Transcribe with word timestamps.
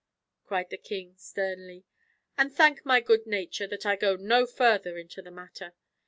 cried 0.43 0.67
the 0.71 0.77
king 0.79 1.13
sternly; 1.15 1.85
"and 2.35 2.51
thank 2.51 2.83
my 2.83 2.99
good 2.99 3.27
nature 3.27 3.67
that 3.67 3.85
I 3.85 3.95
go 3.95 4.15
no 4.15 4.47
further 4.47 4.97
into 4.97 5.21
the 5.21 5.29
matter. 5.29 5.75